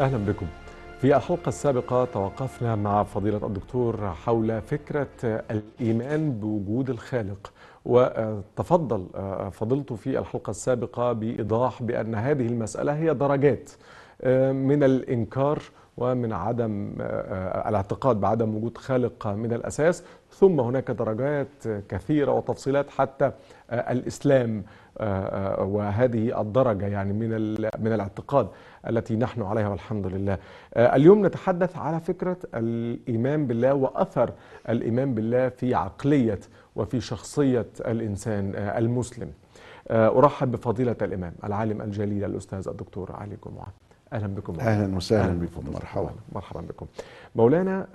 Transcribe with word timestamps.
أهلا 0.00 0.18
بكم. 0.18 0.46
في 1.00 1.16
الحلقة 1.16 1.48
السابقة 1.48 2.04
توقفنا 2.04 2.76
مع 2.76 3.02
فضيلة 3.02 3.46
الدكتور 3.46 4.10
حول 4.10 4.62
فكرة 4.62 5.08
الإيمان 5.24 6.32
بوجود 6.32 6.90
الخالق. 6.90 7.52
وتفضل 7.84 9.06
فضلته 9.52 9.94
في 9.96 10.18
الحلقة 10.18 10.50
السابقة 10.50 11.12
بإيضاح 11.12 11.82
بأن 11.82 12.14
هذه 12.14 12.46
المسألة 12.46 12.92
هي 12.96 13.14
درجات 13.14 13.70
من 14.52 14.82
الإنكار 14.82 15.62
ومن 15.96 16.32
عدم 16.32 16.94
الاعتقاد 17.68 18.20
بعدم 18.20 18.56
وجود 18.56 18.78
خالق 18.78 19.26
من 19.26 19.52
الأساس. 19.52 20.04
ثم 20.30 20.60
هناك 20.60 20.90
درجات 20.90 21.68
كثيرة 21.88 22.32
وتفصيلات 22.32 22.90
حتى 22.90 23.32
الإسلام 23.72 24.64
وهذه 25.58 26.40
الدرجة 26.40 26.86
يعني 26.86 27.12
من 27.12 27.30
من 27.78 27.92
الاعتقاد. 27.92 28.48
التي 28.88 29.16
نحن 29.16 29.42
عليها 29.42 29.68
والحمد 29.68 30.06
لله. 30.06 30.38
اليوم 30.76 31.26
نتحدث 31.26 31.76
على 31.76 32.00
فكرة 32.00 32.36
الإيمان 32.54 33.46
بالله 33.46 33.74
وأثر 33.74 34.32
الإيمان 34.68 35.14
بالله 35.14 35.48
في 35.48 35.74
عقلية 35.74 36.40
وفي 36.76 37.00
شخصية 37.00 37.66
الإنسان 37.80 38.52
المسلم. 38.56 39.30
أرحب 39.90 40.52
بفضيلة 40.52 40.96
الإمام 41.02 41.32
العالم 41.44 41.82
الجليل 41.82 42.24
الأستاذ 42.24 42.68
الدكتور 42.68 43.12
علي 43.12 43.36
جمعة. 43.46 43.66
أهلا 44.12 44.26
بكم 44.26 44.60
أهلا 44.60 44.96
وسهلا 44.96 45.38
بكم 45.38 45.72
مرحبا 45.72 46.10
مرحبا 46.32 46.60
بكم 46.60 46.86
مولانا 47.36 47.86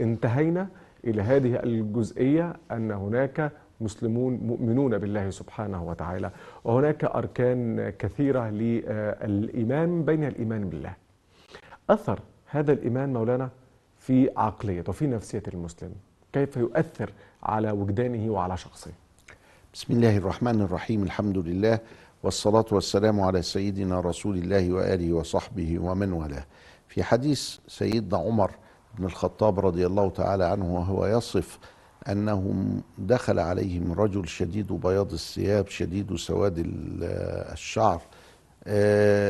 انتهينا 0.00 0.68
إلى 1.04 1.22
هذه 1.22 1.62
الجزئية 1.62 2.56
أن 2.70 2.90
هناك 2.90 3.52
مسلمون 3.80 4.34
مؤمنون 4.34 4.98
بالله 4.98 5.30
سبحانه 5.30 5.84
وتعالى. 5.84 6.30
وهناك 6.64 7.04
أركان 7.04 7.90
كثيرة 7.90 8.50
للإيمان 8.50 10.04
بين 10.04 10.24
الإيمان 10.24 10.68
بالله. 10.68 10.94
أثر 11.90 12.20
هذا 12.46 12.72
الإيمان 12.72 13.12
مولانا 13.12 13.50
في 13.98 14.30
عقلية 14.36 14.84
وفي 14.88 15.06
نفسية 15.06 15.42
المسلم. 15.54 15.92
كيف 16.32 16.56
يؤثر 16.56 17.12
على 17.42 17.70
وجدانه 17.70 18.32
وعلى 18.32 18.56
شخصه؟ 18.56 18.90
بسم 19.74 19.94
الله 19.94 20.16
الرحمن 20.16 20.60
الرحيم. 20.60 21.02
الحمد 21.02 21.38
لله 21.38 21.78
والصلاة 22.22 22.64
والسلام 22.72 23.20
على 23.20 23.42
سيدنا 23.42 24.00
رسول 24.00 24.36
الله 24.38 24.72
وآله 24.72 25.12
وصحبه 25.12 25.78
ومن 25.78 26.12
والاه. 26.12 26.44
في 26.88 27.02
حديث 27.02 27.58
سيدنا 27.68 28.18
عمر 28.18 28.50
بن 28.98 29.04
الخطاب 29.04 29.60
رضي 29.60 29.86
الله 29.86 30.10
تعالى 30.10 30.44
عنه 30.44 30.74
وهو 30.74 31.06
يصف 31.06 31.58
أنه 32.08 32.64
دخل 32.98 33.38
عليهم 33.38 33.92
رجل 33.92 34.28
شديد 34.28 34.72
بياض 34.72 35.12
الثياب 35.12 35.68
شديد 35.68 36.16
سواد 36.16 36.54
الشعر. 37.52 38.02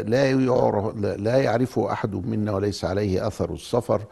لا 0.07 0.31
يعرف 0.31 0.97
لا 0.97 1.37
يعرفه 1.37 1.93
أحد 1.93 2.15
منا 2.15 2.53
وليس 2.53 2.85
عليه 2.85 3.27
أثر 3.27 3.53
السفر. 3.55 4.03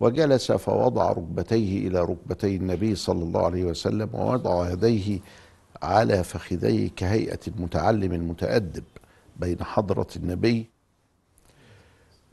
وجلس 0.00 0.52
فوضع 0.52 1.12
ركبتيه 1.12 1.88
إلى 1.88 2.00
ركبتي 2.00 2.56
النبي 2.56 2.94
صلى 2.94 3.22
الله 3.24 3.44
عليه 3.44 3.64
وسلم 3.64 4.08
ووضع 4.14 4.70
يديه 4.70 5.18
على 5.82 6.24
فخذيه 6.24 6.90
كهيئة 6.96 7.38
المتعلم 7.48 8.12
المتأدب 8.12 8.84
بين 9.36 9.64
حضرة 9.64 10.06
النبي 10.16 10.66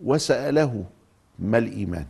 وسأله 0.03 0.83
ما 1.39 1.57
الإيمان؟ 1.57 2.05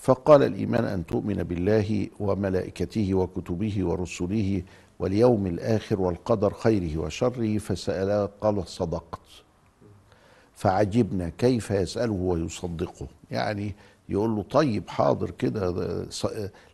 فقال 0.00 0.42
الإيمان 0.42 0.84
أن 0.84 1.06
تؤمن 1.06 1.42
بالله 1.42 2.08
وملائكته 2.20 3.14
وكتبه 3.14 3.84
ورسله 3.84 4.62
واليوم 4.98 5.46
الآخر 5.46 6.00
والقدر 6.00 6.52
خيره 6.54 6.98
وشره 7.00 7.58
فسأله 7.58 8.28
قال 8.40 8.68
صدقت. 8.68 9.20
فعجبنا 10.54 11.28
كيف 11.38 11.70
يسأله 11.70 12.12
ويصدقه. 12.12 13.06
يعني 13.30 13.74
يقول 14.08 14.30
له 14.36 14.42
طيب 14.42 14.88
حاضر 14.88 15.30
كده 15.30 15.70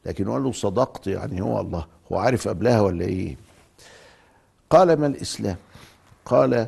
لكن 0.06 0.24
يقول 0.24 0.44
له 0.44 0.52
صدقت 0.52 1.06
يعني 1.06 1.40
هو 1.42 1.60
الله 1.60 1.86
هو 2.12 2.16
عارف 2.18 2.48
قبلها 2.48 2.80
ولا 2.80 3.04
إيه؟ 3.04 3.36
قال 4.70 5.00
ما 5.00 5.06
الإسلام؟ 5.06 5.56
قال 6.24 6.66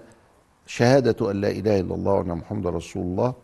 شهادة 0.67 1.31
أن 1.31 1.41
لا 1.41 1.51
إله 1.51 1.81
إلا 1.81 1.95
الله 1.95 2.13
وأن 2.13 2.29
محمد 2.29 2.67
رسول 2.67 3.03
الله. 3.03 3.35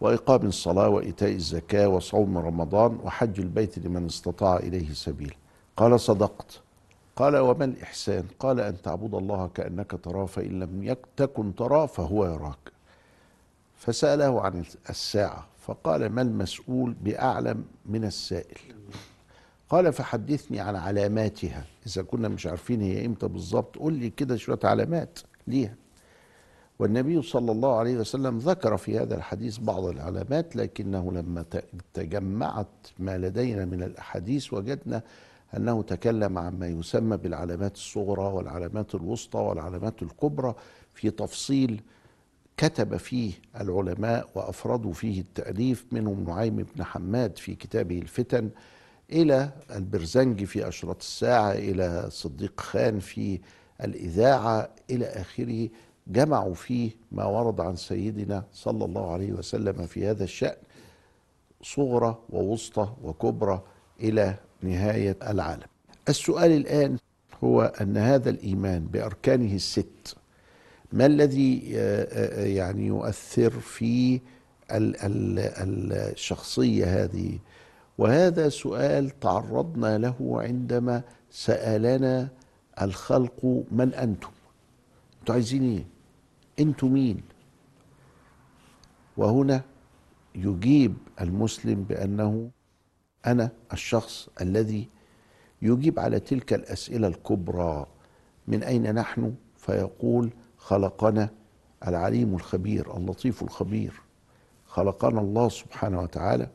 وإقام 0.00 0.46
الصلاة 0.46 0.88
وإيتاء 0.88 1.32
الزكاة 1.32 1.88
وصوم 1.88 2.38
رمضان 2.38 2.98
وحج 3.04 3.40
البيت 3.40 3.78
لمن 3.78 4.06
استطاع 4.06 4.56
إليه 4.56 4.92
سبيل. 4.92 5.34
قال 5.76 6.00
صدقت. 6.00 6.60
قال 7.16 7.36
وما 7.36 7.64
الإحسان؟ 7.64 8.24
قال 8.38 8.60
أن 8.60 8.82
تعبد 8.82 9.14
الله 9.14 9.50
كأنك 9.54 10.00
تراه 10.02 10.26
فإن 10.26 10.60
لم 10.60 10.96
تكن 11.16 11.54
تراه 11.54 11.86
فهو 11.86 12.24
يراك. 12.24 12.72
فسأله 13.76 14.40
عن 14.40 14.64
الساعة 14.90 15.46
فقال 15.66 16.08
ما 16.08 16.22
المسؤول 16.22 16.94
بأعلم 17.02 17.64
من 17.86 18.04
السائل؟ 18.04 18.58
قال 19.70 19.92
فحدثني 19.92 20.60
عن 20.60 20.76
علاماتها. 20.76 21.64
إذا 21.86 22.02
كنا 22.02 22.28
مش 22.28 22.46
عارفين 22.46 22.80
هي 22.80 23.06
إمتى 23.06 23.28
بالظبط 23.28 23.76
قول 23.76 23.92
لي 23.92 24.10
كده 24.10 24.36
شوية 24.36 24.58
علامات 24.64 25.18
ليها. 25.46 25.74
والنبي 26.78 27.22
صلى 27.22 27.52
الله 27.52 27.76
عليه 27.78 27.96
وسلم 27.96 28.38
ذكر 28.38 28.76
في 28.76 28.98
هذا 28.98 29.14
الحديث 29.16 29.58
بعض 29.58 29.84
العلامات 29.84 30.56
لكنه 30.56 31.12
لما 31.12 31.44
تجمعت 31.94 32.68
ما 32.98 33.18
لدينا 33.18 33.64
من 33.64 33.82
الأحاديث 33.82 34.52
وجدنا 34.52 35.02
أنه 35.56 35.82
تكلم 35.82 36.38
عما 36.38 36.66
يسمى 36.68 37.16
بالعلامات 37.16 37.74
الصغرى 37.74 38.22
والعلامات 38.32 38.94
الوسطى 38.94 39.38
والعلامات 39.38 40.02
الكبرى 40.02 40.54
في 40.94 41.10
تفصيل 41.10 41.80
كتب 42.56 42.96
فيه 42.96 43.32
العلماء 43.60 44.28
وأفردوا 44.34 44.92
فيه 44.92 45.20
التأليف 45.20 45.86
منهم 45.92 46.24
نعيم 46.24 46.56
بن 46.56 46.84
حماد 46.84 47.38
في 47.38 47.54
كتابه 47.54 47.98
الفتن 47.98 48.50
إلى 49.12 49.50
البرزنجي 49.74 50.46
في 50.46 50.68
أشرط 50.68 50.96
الساعة 51.00 51.52
إلى 51.52 52.06
صديق 52.10 52.60
خان 52.60 52.98
في 52.98 53.40
الإذاعة 53.84 54.68
إلى 54.90 55.06
آخره. 55.06 55.68
جمعوا 56.06 56.54
فيه 56.54 56.90
ما 57.12 57.24
ورد 57.24 57.60
عن 57.60 57.76
سيدنا 57.76 58.44
صلى 58.52 58.84
الله 58.84 59.12
عليه 59.12 59.32
وسلم 59.32 59.86
في 59.86 60.06
هذا 60.06 60.24
الشأن 60.24 60.56
صغرى 61.62 62.18
ووسطى 62.30 62.88
وكبرى 63.02 63.62
إلى 64.00 64.34
نهاية 64.62 65.16
العالم. 65.22 65.66
السؤال 66.08 66.52
الآن 66.52 66.96
هو 67.44 67.62
أن 67.80 67.96
هذا 67.96 68.30
الإيمان 68.30 68.84
بأركانه 68.84 69.54
الست 69.54 70.16
ما 70.92 71.06
الذي 71.06 71.70
يعني 72.54 72.86
يؤثر 72.86 73.50
في 73.50 74.20
الشخصية 74.70 77.04
هذه؟ 77.04 77.38
وهذا 77.98 78.48
سؤال 78.48 79.20
تعرضنا 79.20 79.98
له 79.98 80.42
عندما 80.42 81.02
سألنا 81.30 82.28
الخلق 82.82 83.64
من 83.70 83.94
أنتم. 83.94 84.28
أنتوا 85.20 85.34
عايزين 85.34 85.62
إيه؟ 85.62 85.84
أنتوا 86.60 86.88
مين 86.88 87.22
وهنا 89.16 89.62
يجيب 90.34 90.96
المسلم 91.20 91.82
بأنه 91.82 92.50
أنا 93.26 93.50
الشخص 93.72 94.28
الذي 94.40 94.88
يجيب 95.62 96.00
على 96.00 96.20
تلك 96.20 96.52
الأسئلة 96.52 97.08
الكبرى 97.08 97.86
من 98.48 98.62
أين 98.62 98.94
نحن؟ 98.94 99.34
فيقول 99.56 100.30
خلقنا 100.58 101.28
العليم 101.86 102.34
الخبير 102.34 102.96
اللطيف 102.96 103.42
الخبير. 103.42 103.92
خلقنا 104.66 105.20
الله 105.20 105.48
سبحانه 105.48 106.00
وتعالى. 106.00 106.48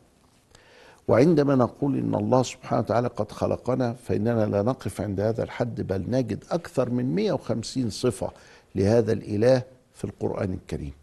وعندما 1.08 1.56
نقول 1.56 1.98
إن 1.98 2.16
الله 2.16 2.44
سبحانه 2.44 2.82
وتعالى 2.82 3.08
قد 3.08 3.32
خلقنا 3.32 3.94
فإننا 3.94 4.46
لا 4.46 4.62
نقف 4.62 5.02
عند 5.02 5.20
هذا 5.20 5.44
الحد 5.44 5.82
بل 5.82 6.06
نجد 6.10 6.44
أكثر 6.52 6.90
من 6.90 7.16
150 7.16 7.90
صفة 7.90 8.32
لهذا 8.76 9.14
الإله 9.14 9.64
في 9.94 10.04
القرآن 10.04 10.54
الكريم. 10.54 10.94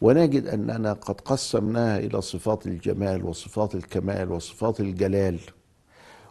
ونجد 0.00 0.46
أننا 0.46 0.92
قد 0.92 1.20
قسمناها 1.20 1.98
إلى 1.98 2.20
صفات 2.20 2.66
الجمال 2.66 3.24
وصفات 3.24 3.74
الكمال 3.74 4.32
وصفات 4.32 4.80
الجلال. 4.80 5.38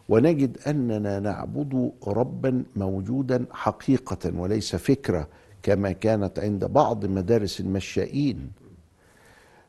ونجد 0.08 0.58
أننا 0.66 1.20
نعبد 1.20 1.92
ربا 2.06 2.64
موجودا 2.76 3.44
حقيقة 3.52 4.40
وليس 4.40 4.76
فكرة 4.76 5.28
كما 5.62 5.92
كانت 5.92 6.38
عند 6.38 6.64
بعض 6.64 7.06
مدارس 7.06 7.60
المشائين. 7.60 8.50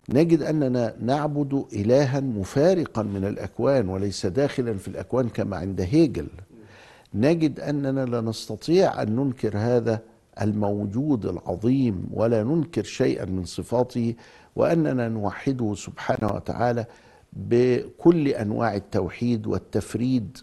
نجد 0.10 0.42
أننا 0.42 0.96
نعبد 1.02 1.66
الها 1.74 2.20
مفارقا 2.20 3.04
من 3.04 3.26
الأكوان 3.26 3.90
وليس 3.90 4.26
داخلا 4.26 4.78
في 4.78 4.88
الأكوان 4.88 5.30
كما 5.30 5.58
عند 5.58 5.82
هيجل. 5.82 6.28
نجد 7.14 7.60
أننا 7.60 8.06
لا 8.06 8.22
نستطيع 8.22 9.02
أن 9.02 9.16
ننكر 9.16 9.58
هذا 9.58 10.00
الموجود 10.42 11.26
العظيم 11.26 12.08
ولا 12.14 12.44
ننكر 12.44 12.84
شيئا 12.84 13.26
من 13.26 13.46
صفاته 13.46 14.16
وأننا 14.56 15.10
نوحده 15.10 15.74
سبحانه 15.76 16.34
وتعالى 16.34 16.86
بكل 17.34 18.28
أنواع 18.28 18.76
التوحيد 18.76 19.48
والتفريد 19.48 20.38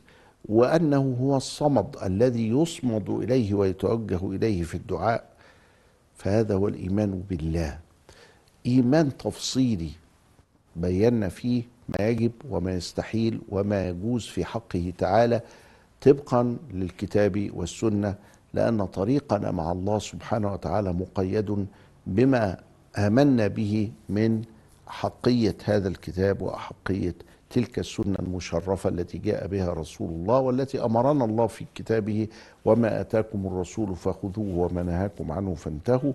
وأنه 0.48 1.16
هو 1.20 1.36
الصمد 1.36 1.96
الذي 2.02 2.48
يصمد 2.48 3.10
إليه 3.10 3.54
ويتوجه 3.54 4.30
إليه 4.32 4.62
في 4.62 4.74
الدعاء. 4.74 5.24
فهذا 6.14 6.54
هو 6.54 6.68
الإيمان 6.68 7.22
بالله. 7.30 7.78
إيمان 8.66 9.16
تفصيلي 9.16 9.90
بينا 10.76 11.28
فيه 11.28 11.62
ما 11.88 12.08
يجب 12.08 12.32
وما 12.50 12.72
يستحيل 12.74 13.40
وما 13.48 13.88
يجوز 13.88 14.26
في 14.26 14.44
حقه 14.44 14.92
تعالى 14.98 15.40
طبقا 16.02 16.56
للكتاب 16.72 17.50
والسنة 17.54 18.14
لأن 18.54 18.86
طريقنا 18.86 19.50
مع 19.50 19.72
الله 19.72 19.98
سبحانه 19.98 20.52
وتعالى 20.52 20.92
مقيد 20.92 21.66
بما 22.06 22.56
آمنا 22.98 23.46
به 23.46 23.90
من 24.08 24.42
حقيه 24.86 25.56
هذا 25.64 25.88
الكتاب 25.88 26.42
وأحقية 26.42 27.14
تلك 27.50 27.78
السنة 27.78 28.16
المشرفة 28.18 28.88
التي 28.90 29.18
جاء 29.18 29.46
بها 29.46 29.72
رسول 29.72 30.08
الله 30.10 30.38
والتي 30.38 30.84
أمرنا 30.84 31.24
الله 31.24 31.46
في 31.46 31.64
كتابه 31.74 32.28
وما 32.64 33.00
آتاكم 33.00 33.46
الرسول 33.46 33.96
فخذوه 33.96 34.58
وما 34.58 34.82
نهاكم 34.82 35.32
عنه 35.32 35.54
فانتهوا. 35.54 36.12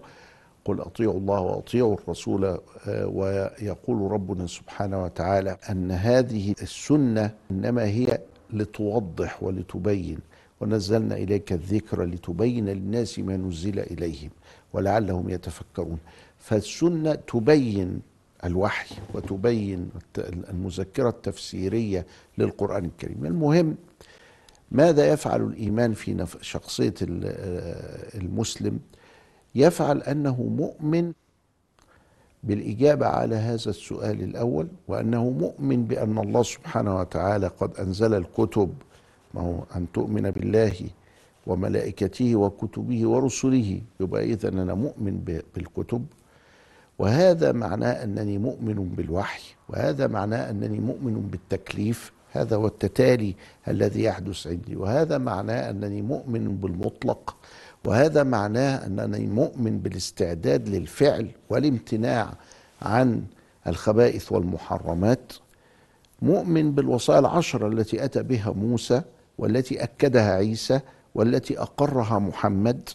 قل 0.66 0.82
أطيعوا 0.82 1.14
الله 1.20 1.40
وأطيعوا 1.42 1.94
الرسول 1.96 2.46
آه، 2.46 2.60
ويقول 3.08 4.12
ربنا 4.12 4.48
سبحانه 4.48 5.04
وتعالى 5.04 5.58
أن 5.70 5.92
هذه 5.92 6.56
السنة 6.62 7.32
إنما 7.52 7.84
هي 7.84 8.20
لتوضح 8.54 9.44
ولتبين 9.44 10.20
ونزلنا 10.62 11.16
إليك 11.16 11.54
الذكر 11.54 12.04
لتبين 12.04 12.66
للناس 12.70 13.20
ما 13.20 13.38
نزل 13.38 13.80
إليهم 13.80 14.30
ولعلهم 14.74 15.30
يتفكرون. 15.30 15.98
فالسنة 16.38 17.16
تبين 17.16 18.02
الوحي 18.46 18.96
وتبين 19.14 19.90
المذكرة 20.50 21.10
التفسيرية 21.10 22.06
للقرآن 22.38 22.86
الكريم. 22.86 23.26
المهم 23.26 23.76
ماذا 24.72 25.08
يفعل 25.14 25.42
الإيمان 25.42 25.94
في 25.94 26.14
ال- 27.02 27.22
آه، 27.26 28.18
المسلم؟ 28.18 28.80
يفعل 29.56 30.02
أنه 30.02 30.42
مؤمن 30.44 31.14
بالإجابة 32.44 33.06
على 33.06 33.36
هذا 33.36 33.70
السؤال 33.70 34.22
الأول 34.24 34.68
وأنه 34.88 35.30
مؤمن 35.30 35.86
بأن 35.86 36.18
الله 36.18 36.44
سبحانه 36.44 37.00
وتعالى 37.00 37.48
قد 37.48 37.78
أنزل 37.78 38.14
الكتب 38.14 38.74
ما 39.34 39.42
هو 39.42 39.64
أن 39.76 39.88
تؤمن 39.94 40.32
بالله 40.32 40.74
وملائكته 41.48 42.36
وكتبه 42.36 43.08
ورسله 43.08 43.82
يبقى 44.00 44.24
اذا 44.24 44.50
أنا 44.50 44.74
مؤمن 44.74 45.44
بالكتب. 45.56 46.06
وهذا 47.00 47.52
معناه 47.52 48.04
أنني 48.04 48.38
مؤمن 48.38 48.90
بالوحي 48.98 49.44
وهذا 49.70 50.08
معناه 50.08 50.50
أنني 50.50 50.80
مؤمن 50.80 51.28
بالتكليف 51.32 52.12
هذا 52.32 52.56
هو 52.56 52.68
التتالي 52.68 53.36
الذي 53.68 54.04
يحدث 54.04 54.48
عندي. 54.48 54.76
وهذا 54.76 55.18
معناه 55.18 55.70
أنني 55.70 56.02
مؤمن 56.02 56.58
بالمطلق 56.58 57.36
وهذا 57.86 58.24
معناه 58.24 58.86
أنني 58.86 59.28
مؤمن 59.28 59.80
بالاستعداد 59.80 60.70
للفعل 60.70 61.28
والامتناع 61.50 62.34
عن 62.82 63.24
الخبائث 63.68 64.32
والمحرمات. 64.32 65.34
مؤمن 66.22 66.72
بالوصايا 66.72 67.20
العشرة 67.20 67.68
التي 67.68 68.06
أتى 68.06 68.24
بها 68.24 68.52
موسى 68.52 69.02
والتي 69.38 69.84
أكدها 69.84 70.32
عيسى 70.36 70.80
والتي 71.16 71.60
أقرها 71.60 72.20
محمد 72.20 72.90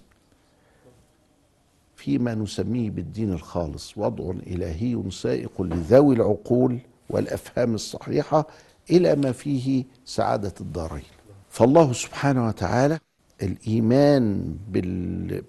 فيما 1.96 2.34
نسميه 2.34 2.90
بالدين 2.90 3.32
الخالص 3.32 3.98
وضع 3.98 4.30
إلهي 4.46 5.02
سائق 5.10 5.62
لذوي 5.62 6.14
العقول 6.14 6.78
والأفهام 7.10 7.74
الصحيحة 7.74 8.46
إلى 8.90 9.16
ما 9.16 9.32
فيه 9.32 9.84
سعادة 10.04 10.54
الدارين. 10.60 11.02
فالله 11.50 11.92
سبحانه 11.92 12.46
وتعالى 12.46 12.98
بال 14.72 15.40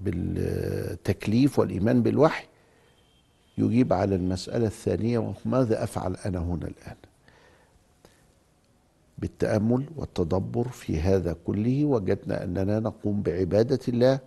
بالتكليف 0.00 1.58
والإيمان 1.58 2.02
بالوحي 2.02 2.46
يجيب 3.58 3.92
على 3.92 4.14
المسألة 4.14 4.66
الثانية 4.66 5.34
وماذا 5.46 5.84
أفعل 5.84 6.16
أنا 6.26 6.38
هنا 6.38 6.66
الآن؟ 6.66 6.96
بالتأمل 9.18 9.86
والتدبر 9.96 10.68
في 10.68 11.00
هذا 11.00 11.36
كله 11.46 11.84
وجدنا 11.84 12.44
أننا 12.44 12.80
نقوم 12.80 13.22
بعبادة 13.22 13.78
الله 13.88 14.18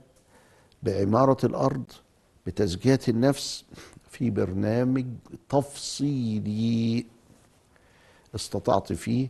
بعمارة 0.84 1.46
الأرض 1.46 1.84
بتزكية 2.46 3.00
النفس 3.10 3.66
في 4.10 4.30
برنامج 4.30 5.06
تفصيلي 5.50 7.06
استطعت 8.36 8.94
فيه 8.94 9.30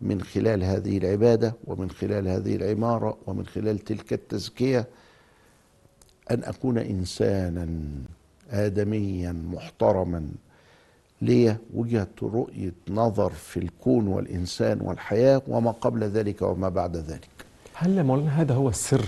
من 0.00 0.22
خلال 0.22 0.64
هذه 0.64 0.98
العبادة 0.98 1.54
ومن 1.64 1.90
خلال 1.90 2.28
هذه 2.28 2.56
العمارة 2.56 3.18
ومن 3.26 3.46
خلال 3.46 3.78
تلك 3.78 4.12
التزكية 4.12 4.86
أن 6.30 6.44
أكون 6.44 6.78
إنسانا 6.78 7.68
آدميا 8.50 9.32
محترما. 9.32 10.28
لي 11.22 11.56
وجهة 11.74 12.08
رؤية 12.22 12.72
نظر 12.88 13.30
في 13.30 13.56
الكون 13.56 14.06
والإنسان 14.06 14.80
والحياة 14.80 15.42
وما 15.48 15.70
قبل 15.70 16.04
ذلك 16.04 16.42
وما 16.42 16.68
بعد 16.68 16.96
ذلك. 16.96 17.28
هل 17.74 18.04
مولانا 18.04 18.40
هذا 18.40 18.54
هو 18.54 18.68
السر 18.68 19.04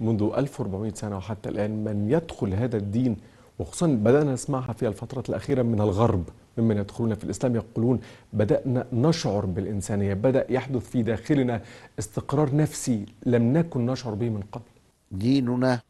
منذ 0.00 0.32
1400 0.36 0.92
سنة 0.94 1.16
وحتى 1.16 1.48
الآن 1.48 1.84
من 1.84 2.10
يدخل 2.10 2.54
هذا 2.54 2.76
الدين 2.76 3.16
وخصوصا 3.58 3.86
بدأنا 3.86 4.32
نسمعها 4.32 4.72
في 4.72 4.88
الفترة 4.88 5.24
الأخيرة 5.28 5.62
من 5.62 5.80
الغرب 5.80 6.24
ممن 6.58 6.76
يدخلون 6.78 7.14
في 7.14 7.24
الإسلام 7.24 7.56
يقولون 7.56 8.00
بدأنا 8.32 8.86
نشعر 8.92 9.46
بالإنسانية 9.46 10.14
بدأ 10.14 10.46
يحدث 10.52 10.90
في 10.90 11.02
داخلنا 11.02 11.62
استقرار 11.98 12.56
نفسي 12.56 13.06
لم 13.26 13.52
نكن 13.52 13.86
نشعر 13.86 14.14
به 14.14 14.28
من 14.28 14.42
قبل. 14.52 14.64
ديننا 15.12 15.80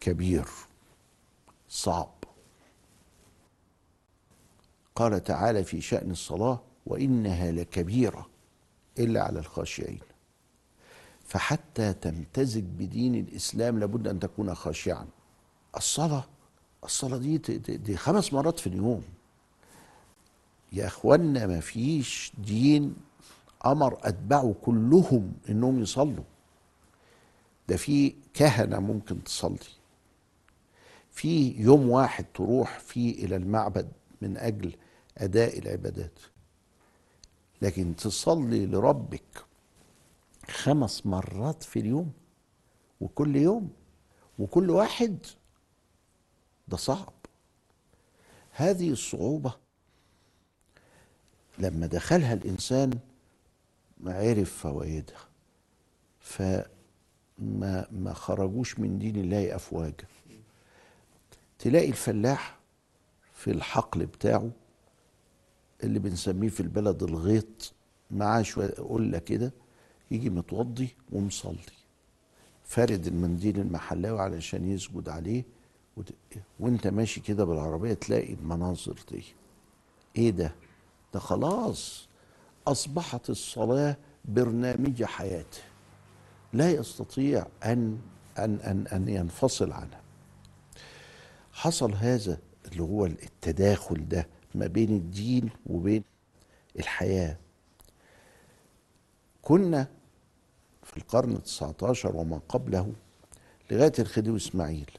كبير 0.00 0.44
صعب. 1.68 2.08
قال 5.00 5.24
تعالى 5.24 5.64
في 5.64 5.80
شأن 5.80 6.10
الصلاة 6.10 6.60
وإنها 6.86 7.52
لكبيرة 7.52 8.26
إلا 8.98 9.22
على 9.22 9.38
الخاشعين. 9.38 9.98
فحتى 11.24 11.92
تمتزج 11.92 12.62
بدين 12.62 13.14
الإسلام 13.14 13.78
لابد 13.78 14.08
أن 14.08 14.20
تكون 14.20 14.54
خاشعا. 14.54 15.06
الصلاة 15.76 16.24
الصلاة 16.84 17.16
دي 17.18 17.38
دي 17.58 17.96
خمس 17.96 18.32
مرات 18.32 18.58
في 18.60 18.66
اليوم. 18.66 19.02
يا 20.72 20.86
اخوانا 20.86 21.46
ما 21.46 21.60
فيش 21.60 22.32
دين 22.38 22.96
أمر 23.66 23.98
أتباعه 24.02 24.54
كلهم 24.62 25.32
إنهم 25.48 25.82
يصلوا. 25.82 26.24
ده 27.68 27.76
في 27.76 28.14
كهنة 28.34 28.80
ممكن 28.80 29.24
تصلي. 29.24 29.58
في 31.10 31.54
يوم 31.62 31.90
واحد 31.90 32.24
تروح 32.34 32.78
فيه 32.78 33.24
إلى 33.24 33.36
المعبد 33.36 33.88
من 34.22 34.36
أجل 34.36 34.72
أداء 35.20 35.58
العبادات. 35.58 36.18
لكن 37.62 37.96
تصلي 37.96 38.66
لربك 38.66 39.44
خمس 40.48 41.06
مرات 41.06 41.62
في 41.62 41.78
اليوم 41.78 42.12
وكل 43.00 43.36
يوم 43.36 43.70
وكل 44.38 44.70
واحد 44.70 45.18
ده 46.68 46.76
صعب. 46.76 47.12
هذه 48.50 48.90
الصعوبة 48.90 49.54
لما 51.58 51.86
دخلها 51.86 52.34
الإنسان 52.34 52.98
ما 54.00 54.14
عرف 54.14 54.58
فوائدها 54.58 55.28
فما 56.20 56.66
ما 57.90 58.12
خرجوش 58.14 58.78
من 58.78 58.98
دين 58.98 59.16
الله 59.16 59.54
أفواجا. 59.56 60.06
تلاقي 61.58 61.88
الفلاح 61.88 62.58
في 63.32 63.50
الحقل 63.50 64.06
بتاعه 64.06 64.50
اللي 65.84 65.98
بنسميه 65.98 66.48
في 66.48 66.60
البلد 66.60 67.02
الغيط 67.02 67.72
معاه 68.10 68.42
شوية 68.42 68.70
قلة 68.70 69.18
كده 69.18 69.52
يجي 70.10 70.30
متوضي 70.30 70.88
ومصلي. 71.12 71.58
فارد 72.64 73.06
المنديل 73.06 73.60
المحلاوي 73.60 74.20
علشان 74.20 74.70
يسجد 74.72 75.08
عليه. 75.08 75.44
وانت 76.60 76.86
ماشي 76.86 77.20
كده 77.20 77.44
بالعربية 77.44 77.92
تلاقي 77.94 78.32
المناظر 78.34 78.96
دي. 79.12 79.24
إيه 80.16 80.30
ده؟ 80.30 80.54
ده 81.14 81.20
خلاص 81.20 82.08
أصبحت 82.66 83.30
الصلاة 83.30 83.96
برنامج 84.24 85.04
حياته 85.04 85.58
لا 86.52 86.70
يستطيع 86.70 87.46
أن 87.64 87.98
أن 88.38 88.54
أن 88.60 88.86
أن 88.86 89.08
ينفصل 89.08 89.72
عنها. 89.72 90.00
حصل 91.52 91.92
هذا 91.94 92.38
اللي 92.72 92.82
هو 92.82 93.06
التداخل 93.06 94.08
ده. 94.08 94.26
ما 94.54 94.66
بين 94.66 94.96
الدين 94.96 95.50
وبين 95.66 96.02
الحياة. 96.78 97.36
كنا 99.42 99.88
في 100.82 100.96
القرن 100.96 101.32
التسعة 101.32 101.74
عشر 101.82 102.16
وما 102.16 102.40
قبله 102.48 102.92
لغاية 103.70 103.92
الخديوي 103.98 104.36
إسماعيل. 104.36 104.90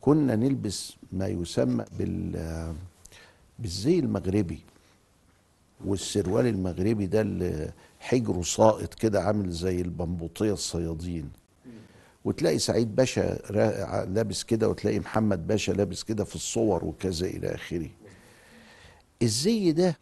كنا 0.00 0.36
نلبس 0.36 0.96
ما 1.12 1.26
يسمى 1.26 1.84
بال 1.98 2.74
بالزي 3.58 3.98
المغربي. 3.98 4.60
والسروال 5.84 6.46
المغربي 6.46 7.06
ده 7.06 7.20
اللي 7.20 7.72
حجره 8.00 8.42
ساقط 8.42 8.94
كده 8.94 9.22
عامل 9.22 9.50
زي 9.50 9.80
البنبوطية 9.80 10.52
الصيادين. 10.52 11.30
وتلاقي 12.24 12.58
سعيد 12.58 12.96
باشا 12.96 13.34
لابس 14.04 14.44
كده 14.44 14.68
وتلاقي 14.68 14.98
محمد 14.98 15.46
باشا 15.46 15.72
لابس 15.72 16.02
كده 16.02 16.24
في 16.24 16.34
الصور 16.34 16.84
وكذا 16.84 17.26
إلى 17.26 17.54
آخره. 17.54 17.90
الزي 19.22 19.72
ده 19.72 19.98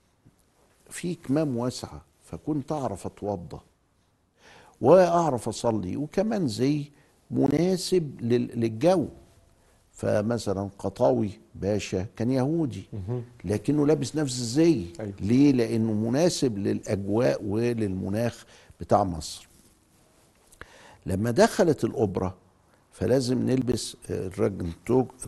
فيه 0.90 1.16
كمام 1.16 1.56
واسعة 1.56 2.02
فكنت 2.24 2.72
اعرف 2.72 3.06
اتوضى 3.06 3.60
وأعرف 4.80 5.48
أصلي 5.48 5.96
وكمان 5.96 6.48
زي 6.48 6.84
مناسب 7.30 8.20
لل- 8.20 8.60
للجو. 8.60 9.06
فمثلا 9.92 10.68
قطاوي 10.78 11.30
باشا 11.54 12.06
كان 12.16 12.30
يهودي 12.30 12.82
لكنه 13.44 13.86
لابس 13.86 14.16
نفس 14.16 14.38
الزي. 14.38 14.86
أيوة. 15.00 15.12
ليه؟ 15.20 15.52
لأنه 15.52 15.92
مناسب 15.92 16.58
للأجواء 16.58 17.44
وللمناخ 17.44 18.44
بتاع 18.80 19.04
مصر. 19.04 19.48
لما 21.06 21.30
دخلت 21.30 21.84
الأوبرا 21.84 22.34
فلازم 22.92 23.38
نلبس 23.50 23.96
الراجل 24.10 24.68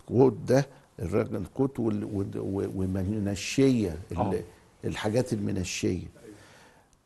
كوت 0.09 0.33
ده 0.49 0.67
الراجل 1.01 1.47
كوت 1.55 1.81
وال- 1.81 2.05
وال- 2.05 2.73
ومنشيه 2.77 3.99
ال- 4.13 4.17
آه. 4.17 4.43
الحاجات 4.85 5.33
المنشية. 5.33 6.07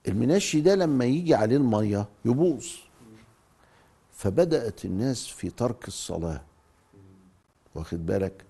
المنشي 0.09 0.61
ده 0.61 0.75
لما 0.75 1.05
يجي 1.05 1.35
عليه 1.35 1.57
المية 1.57 2.09
يبوظ. 2.25 2.67
فبدأت 4.13 4.85
الناس 4.85 5.27
في 5.27 5.51
ترك 5.51 5.89
الصلاة. 5.89 6.43
واخد 7.75 8.07
بالك؟ 8.07 8.45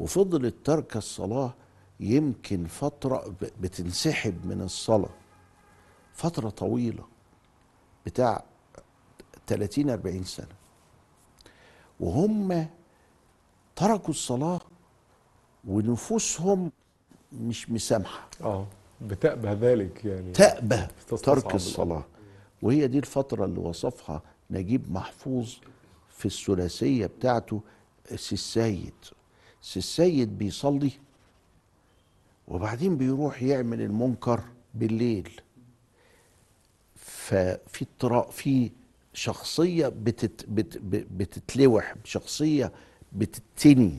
وفضلت 0.00 0.54
ترك 0.64 0.96
الصلاة 0.96 1.54
يمكن 2.00 2.66
فترة 2.66 3.34
بتنسحب 3.60 4.46
من 4.46 4.60
الصلاة. 4.62 5.10
فترة 6.14 6.50
طويلة. 6.50 7.04
بتاع 8.06 8.44
30 9.46 9.90
40 9.90 10.24
سنة. 10.24 10.46
وهم 12.00 12.66
تركوا 13.76 14.10
الصلاة 14.10 14.60
ونفوسهم 15.68 16.70
مش 17.32 17.70
مسامحة. 17.70 18.28
آه 18.40 18.66
بتأبى 19.00 19.48
ذلك 19.48 20.04
يعني. 20.04 20.32
تستصعب 20.32 21.22
ترك 21.38 21.54
الصلاة. 21.54 22.04
وهي 22.62 22.86
دي 22.86 22.98
الفترة 22.98 23.44
اللي 23.44 23.60
وصفها 23.60 24.22
نجيب 24.50 24.92
محفوظ 24.92 25.54
في 26.16 26.26
الثلاثية 26.26 27.06
بتاعته 27.06 27.60
سي 28.16 28.32
السيد 28.32 28.94
سي 29.62 29.78
السيد 29.78 30.38
بيصلي 30.38 30.90
وبعدين 32.48 32.96
بيروح 32.96 33.42
يعمل 33.42 33.80
المنكر 33.80 34.40
بالليل. 34.74 35.40
ففي 36.96 37.82
اضطراب 37.82 38.30
في 38.30 38.70
شخصية 39.14 39.88
بتت 39.88 40.44
بت 40.48 40.78
بتتلوح 41.16 41.94
شخصية 42.04 42.72
بتتني. 43.12 43.98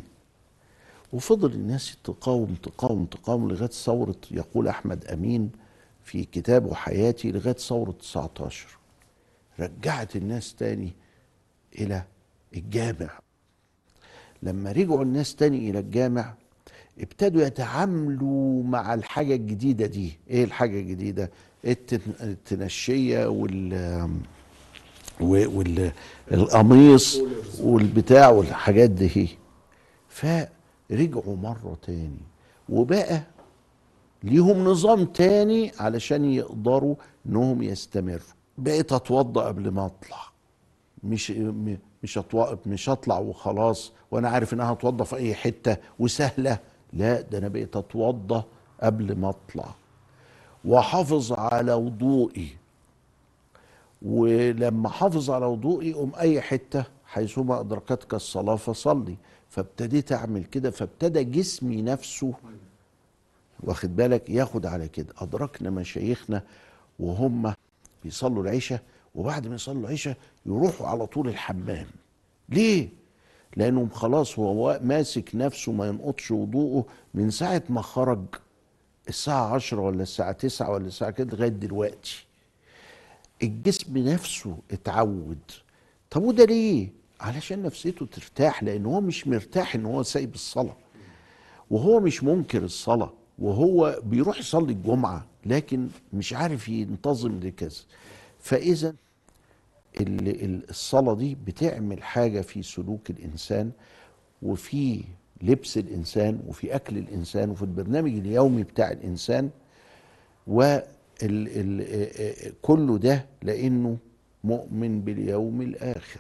وفضل 1.14 1.52
الناس 1.54 1.98
تقاوم 2.04 2.56
تقاوم 2.64 3.06
تقاوم 3.06 3.48
لغاية 3.52 3.70
ثورة 3.70 4.16
يقول 4.32 4.68
أحمد 4.68 5.06
أمين 5.06 5.50
في 6.04 6.24
كتابه 6.26 6.74
حياتي 6.76 7.32
لغاية 7.32 7.54
ثورة 7.54 7.92
19 7.92 8.68
رجعت 9.60 10.16
الناس 10.16 10.56
تاني 10.56 10.94
إلى 11.80 12.04
الجامع. 12.56 13.10
لما 14.44 14.72
رجعوا 14.72 15.04
الناس 15.04 15.36
تاني 15.36 15.70
إلى 15.70 15.80
الجامع 15.80 16.34
ابتدوا 17.00 17.42
يتعاملوا 17.42 18.64
مع 18.64 18.94
الحاجة 18.94 19.36
الجديدة 19.36 19.86
دي. 19.86 20.14
إيه 20.30 20.44
الحاجة 20.44 20.80
الجديدة؟ 20.80 21.32
التن- 21.66 22.22
التنشية 22.22 23.26
وال 23.28 24.10
والقميص 26.32 27.20
والبتاع 27.60 28.30
والحاجات 28.30 28.90
دي. 28.90 29.28
هي 30.22 30.50
فرجعوا 30.90 31.36
مرة 31.36 31.78
تاني. 31.82 32.20
وبقى 32.70 33.22
ليهم 34.24 34.66
نظام 34.66 35.06
تاني 35.06 35.72
علشان 35.80 36.26
يقدروا 36.26 36.96
إنهم 37.26 37.64
يستمروا. 37.64 38.20
بقيت 38.58 38.94
اتوضى 38.94 39.40
قبل 39.40 39.70
ما 39.72 39.86
أطلع. 39.86 40.18
مش 41.04 41.32
مش 42.04 42.18
أطوى 42.18 42.58
مش 42.66 42.90
أطلع 42.90 43.20
وخلاص 43.20 43.92
وأنا 44.12 44.30
عارف 44.30 44.54
ان 44.54 44.60
أنا 44.62 44.74
هتوضى 44.74 45.06
في 45.06 45.16
أي 45.16 45.36
حتة 45.36 45.78
وسهلة. 46.00 46.60
لا 46.94 47.22
ده 47.22 47.38
أنا 47.38 47.48
بقيت 47.48 47.76
اتوضى 47.76 48.44
قبل 48.84 49.16
ما 49.18 49.30
أطلع. 49.30 49.76
وأحافظ 50.66 51.34
على 51.34 51.74
وضوئي. 51.74 52.58
ولما 54.02 54.90
حافظ 54.90 55.30
على 55.30 55.46
وضوئي 55.46 55.94
قوم 55.94 56.12
أي 56.20 56.42
حتة 56.42 56.84
حيثما 57.06 57.60
أدركتك 57.60 58.14
الصلاة 58.14 58.56
فصلي. 58.56 59.16
فابتديت 59.54 60.12
أعمل 60.12 60.44
كده 60.44 60.72
فابتدى 60.72 61.24
جسمي 61.24 61.82
نفسه 61.82 62.34
واخد 63.64 63.96
بالك 63.96 64.30
ياخد 64.30 64.66
على 64.66 64.88
كده. 64.88 65.14
أدركنا 65.18 65.70
مشايخنا 65.70 66.44
وهم 67.00 67.54
بيصلوا 68.04 68.44
العشاء 68.44 68.82
وبعد 69.16 69.48
ما 69.48 69.56
يصلوا 69.56 69.82
العشاء 69.82 70.18
يروحوا 70.46 70.88
على 70.88 71.08
طول 71.08 71.28
الحمام. 71.28 71.86
ليه؟ 72.50 72.90
لأنهم 73.58 73.90
خلاص 73.90 74.40
هو 74.40 74.80
ماسك 74.84 75.30
نفسه 75.34 75.72
ما 75.72 75.88
ينقضش 75.88 76.32
وضوءه 76.32 76.86
من 77.14 77.30
ساعة 77.32 77.64
ما 77.70 77.82
خرج 77.82 78.26
الساعة 79.10 79.54
عشرة 79.56 79.82
ولا 79.82 80.04
الساعة 80.04 80.32
تسعة 80.32 80.72
ولا 80.72 80.88
الساعة 80.88 81.12
كده 81.12 81.38
لغاية 81.38 81.50
دلوقتي. 81.50 82.26
الجسم 83.44 83.98
نفسه 83.98 84.58
اتعود. 84.72 85.40
طب 86.12 86.24
وده 86.24 86.46
ليه؟ 86.46 87.03
علشان 87.24 87.64
نفسيته 87.64 88.06
ترتاح 88.06 88.64
لأن 88.64 88.86
هو 88.86 89.02
مش 89.02 89.28
مرتاح 89.28 89.76
إن 89.76 89.86
هو 89.86 90.04
سايب 90.04 90.34
الصلاة. 90.34 90.76
وهو 91.72 92.00
مش 92.00 92.24
منكر 92.24 92.64
الصلاة 92.64 93.14
وهو 93.40 94.00
بيروح 94.04 94.40
يصلي 94.40 94.74
الجمعة 94.74 95.26
لكن 95.46 95.88
مش 96.14 96.34
عارف 96.34 96.70
ينتظم 96.70 97.40
لكذا. 97.40 97.82
فإذا 98.40 98.96
ال- 100.02 100.44
ال- 100.44 100.70
الصلاة 100.70 101.16
دي 101.16 101.38
بتعمل 101.48 102.04
حاجة 102.04 102.42
في 102.42 102.64
سلوك 102.64 103.10
الإنسان 103.10 103.72
وفي 104.42 105.04
لبس 105.42 105.78
الإنسان 105.78 106.40
وفي 106.48 106.76
أكل 106.76 106.98
الإنسان 106.98 107.50
وفي 107.50 107.62
البرنامج 107.62 108.14
اليومي 108.14 108.64
بتاع 108.64 108.92
الإنسان 108.92 109.50
و 110.48 110.78
كله 112.62 112.98
ده 112.98 113.26
لأنه 113.42 113.98
مؤمن 114.44 115.02
باليوم 115.02 115.62
الآخر. 115.62 116.20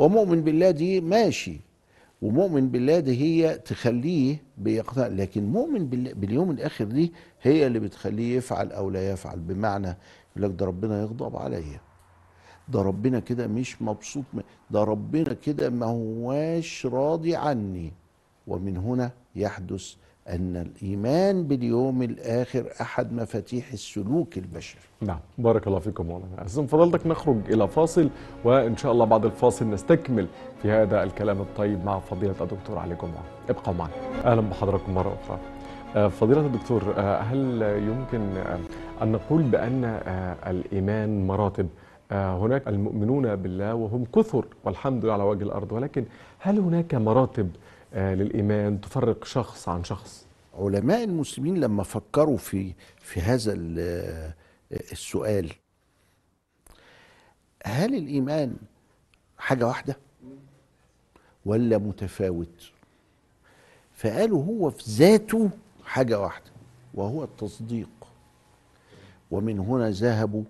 هو 0.00 0.08
مؤمن 0.08 0.40
بالله 0.42 0.70
دي 0.70 1.00
ماشي 1.00 1.60
ومؤمن 2.22 2.68
بالله 2.68 3.00
دي 3.00 3.20
هي 3.20 3.58
تخليه 3.58 4.42
بيقتنع 4.58 5.06
لكن 5.06 5.44
مؤمن 5.46 5.86
بال- 5.86 6.14
باليوم 6.14 6.50
الآخر 6.50 6.84
دي 6.84 7.12
هي 7.42 7.66
اللي 7.66 7.78
بتخليه 7.80 8.36
يفعل 8.36 8.72
أو 8.72 8.90
لا 8.90 9.10
يفعل 9.10 9.38
بمعنى 9.40 9.96
يقول 10.36 10.50
لك 10.50 10.58
ده 10.58 10.66
ربنا 10.66 11.00
يغضب 11.00 11.36
عليا. 11.36 11.80
ده 12.68 12.82
ربنا 12.82 13.20
كده 13.20 13.46
مش 13.46 13.82
مبسوط 13.82 14.24
ده 14.70 14.84
ربنا 14.84 15.32
كده 15.34 15.70
ما 15.70 15.86
هواش 15.86 16.86
راضي 16.86 17.36
عني. 17.36 17.92
ومن 18.46 18.76
هنا 18.76 19.10
يحدث 19.36 19.94
أن 20.28 20.56
الإيمان 20.56 21.44
باليوم 21.46 22.02
الآخر 22.02 22.66
أحد 22.80 23.12
مفاتيح 23.12 23.72
السلوك 23.72 24.38
البشري 24.38 24.80
نعم 25.00 25.18
بارك 25.38 25.66
الله 25.66 25.78
فيكم 25.78 26.06
مولانا 26.06 26.46
أستاذ 26.46 26.66
فضلتك 26.66 27.06
نخرج 27.06 27.36
إلى 27.48 27.68
فاصل 27.68 28.10
وإن 28.44 28.76
شاء 28.76 28.92
الله 28.92 29.04
بعد 29.04 29.24
الفاصل 29.24 29.70
نستكمل 29.70 30.26
في 30.62 30.70
هذا 30.70 31.02
الكلام 31.02 31.40
الطيب 31.40 31.84
مع 31.84 31.98
فضيلة 31.98 32.34
الدكتور 32.40 32.78
علي 32.78 32.94
جمعة 32.94 33.22
ابقوا 33.48 33.74
معنا. 33.74 33.92
أهلا 34.24 34.40
بحضراتكم 34.40 34.94
مرة 34.94 35.16
أخرى. 35.24 35.38
آه، 35.96 36.08
فضيلة 36.08 36.40
الدكتور 36.40 36.94
آه، 36.96 37.18
هل 37.18 37.62
يمكن 37.62 38.36
آه، 38.36 38.58
أن 39.02 39.12
نقول 39.12 39.42
بأن 39.42 39.84
الإيمان 40.46 41.26
مراتب؟ 41.26 41.68
هناك 42.12 42.68
المؤمنون 42.68 43.36
بالله 43.36 43.74
وهم 43.74 44.04
كثر 44.14 44.44
والحمد 44.64 45.04
لله 45.04 45.12
على 45.12 45.22
وجه 45.22 45.42
الأرض 45.42 45.72
ولكن 45.72 46.04
هل 46.38 46.58
هناك 46.58 46.94
مراتب 46.94 47.50
للإيمان 47.94 48.80
تفرق 48.80 49.24
شخص 49.24 49.68
عن 49.68 49.84
شخص. 49.84 50.26
علماء 50.58 51.04
المسلمين 51.04 51.60
لما 51.60 51.82
فكروا 51.82 52.36
في 52.36 52.72
في 52.98 53.20
هذا 53.20 53.52
ال- 53.52 54.32
السؤال 54.92 55.52
هل 57.64 57.94
الإيمان 57.94 58.56
حاجة 59.38 59.66
واحدة 59.66 59.96
ولا 61.46 61.78
متفاوت؟ 61.78 62.70
فقالوا 63.94 64.44
هو 64.44 64.70
في 64.70 64.82
ذاته 64.90 65.50
حاجة 65.84 66.20
واحدة 66.20 66.50
وهو 66.94 67.24
التصديق. 67.24 67.88
ومن 69.30 69.58
هنا 69.58 69.90
ذهبوا 69.90 70.44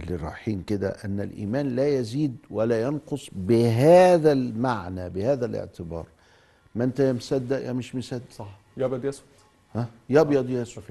اللي 0.00 0.16
رايحين 0.16 0.62
كده 0.62 0.88
أن 0.88 1.20
الإيمان 1.20 1.76
لا 1.76 1.88
يزيد 1.88 2.36
ولا 2.50 2.82
ينقص 2.82 3.28
بهذا 3.32 4.32
المعنى 4.32 5.10
بهذا 5.10 5.46
الاعتبار. 5.46 6.06
ما 6.78 6.84
انت 6.84 7.00
يا 7.00 7.12
مصدق 7.12 7.58
يا 7.66 7.72
مش 7.72 7.94
مصدق. 7.94 8.30
صح. 8.30 8.58
يا 8.76 8.86
أبيض 8.86 9.04
يا 9.04 9.10
أسود. 9.10 9.24
ها؟ 9.74 9.86
يا 10.10 10.20
أبيض 10.20 10.50
يا 10.50 10.62
أسود. 10.62 10.84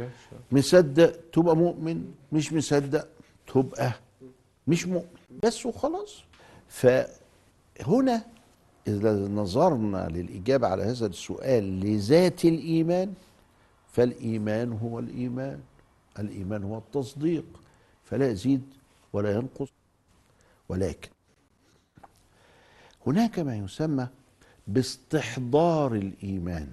مصدق 0.52 1.30
تبقى 1.34 1.56
مؤمن 1.56 2.14
مش 2.32 2.54
مصدق 2.54 3.08
تبقى 3.54 3.92
مش 4.68 4.88
مؤمن. 4.88 5.08
بس 5.44 5.66
وخلاص. 5.66 6.24
هنا 7.82 8.26
إذا 8.88 9.14
نظرنا 9.14 10.08
للإجابة 10.08 10.68
على 10.68 10.84
هذا 10.84 11.06
السؤال 11.06 11.80
لذات 11.80 12.46
الإيمان 12.46 13.14
فالإيمان 13.92 14.74
هو 14.74 15.00
الإيمان 15.00 15.60
الإيمان 16.20 16.64
هو 16.64 16.78
التصديق 16.78 17.46
فلا 18.06 18.32
يزيد 18.32 18.64
ولا 19.14 19.32
ينقص. 19.32 19.70
ولكن 20.70 21.10
هناك 23.08 23.40
ما 23.40 23.56
يسمى 23.58 24.08
باستحضار 24.68 25.94
الإيمان. 25.96 26.68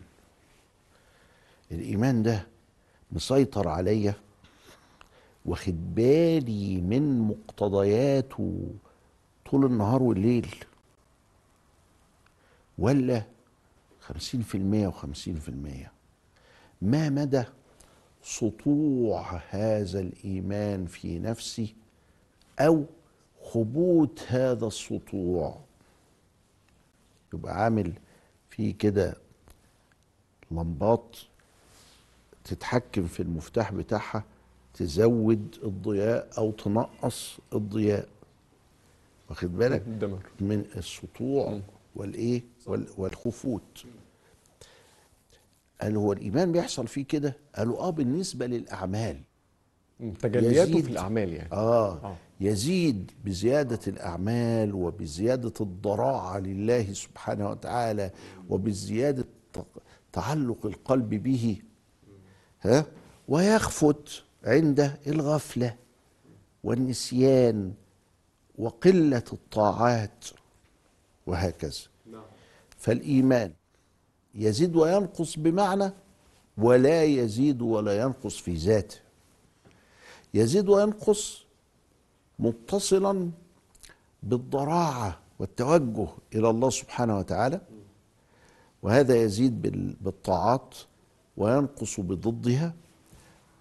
الإيمان 1.73 2.23
ده 2.23 2.47
مسيطر 3.13 3.69
عليا 3.69 4.15
واخد 5.45 5.95
بالي 5.95 6.81
من 6.81 7.19
مقتضياته 7.21 8.71
طول 9.51 9.65
النهار 9.65 10.03
والليل. 10.03 10.55
ولا 12.79 13.23
خمسين 14.01 14.43
في 14.43 14.55
المية 14.55 14.87
وخمسين 14.89 15.39
في 15.39 15.49
المية. 15.49 15.93
ما 16.83 17.09
مدى 17.09 17.45
سطوع 18.23 19.41
هذا 19.51 20.01
الإيمان 20.01 20.87
في 20.87 21.19
نفسي 21.19 21.75
أو 22.59 22.85
خبوت 23.43 24.25
هذا 24.29 24.67
السطوع؟ 24.67 25.64
يبقى 27.35 27.65
عامل 27.65 27.93
في 28.51 28.73
كده 28.73 29.17
لمبات 30.51 31.17
تتحكم 32.45 33.07
في 33.07 33.21
المفتاح 33.21 33.73
بتاعها 33.73 34.25
تزود 34.75 35.57
الضياء 35.65 36.29
أو 36.39 36.51
تنقص 36.51 37.39
الضياء. 37.53 38.09
واخد 39.31 39.57
بالك؟ 39.59 39.81
دمر. 40.01 40.19
من 40.41 40.65
السطوع 40.77 41.61
والإيه؟ 41.97 42.43
وال- 42.67 42.89
والخفوت. 42.97 43.85
قال 45.81 45.97
هو 45.97 46.13
الإيمان 46.13 46.53
بيحصل 46.53 46.87
فيه 46.87 47.05
كده؟ 47.05 47.37
قالوا 47.57 47.79
آه 47.79 47.91
بالنسبة 47.91 48.47
للأعمال. 48.47 49.21
تجلياته. 50.21 50.83
في 50.83 50.91
الأعمال 50.91 51.33
يعني 51.33 51.53
آه, 51.53 51.93
آه. 51.93 52.17
يزيد 52.41 53.11
بزيادة 53.25 53.79
الأعمال 53.87 54.75
وبزيادة 54.75 55.53
الضراعة 55.61 56.39
لله 56.39 56.93
سبحانه 56.93 57.51
وتعالى 57.51 58.11
وبزيادة 58.49 59.25
تعلق 60.13 60.67
القلب 60.67 61.09
به 61.09 61.59
ها 62.63 62.87
ويخفت 63.29 64.23
عند 64.45 64.99
الغفلة 65.07 65.77
والنسيان 66.65 67.73
وقلة 68.59 69.23
الطاعات 69.33 70.25
وهكذا 71.27 71.73
فالإيمان 72.79 73.53
يزيد 74.35 74.77
وينقص 74.77 75.39
بمعنى 75.39 75.93
ولا 76.59 77.05
يزيد 77.05 77.63
ولا 77.63 78.01
ينقص 78.03 78.37
في 78.37 78.55
ذاته 78.55 79.04
يزيد 80.35 80.69
وينقص 80.69 81.45
متصلا 82.39 83.31
بالضراعة 84.23 85.19
والتوجه 85.39 86.07
إلى 86.35 86.51
الله 86.51 86.71
سبحانه 86.71 87.19
وتعالى. 87.19 87.61
وهذا 88.83 89.17
يزيد 89.23 89.63
بال- 89.63 89.97
بالطاعات 90.01 90.75
وينقص 91.37 92.01
بضدها. 92.01 92.75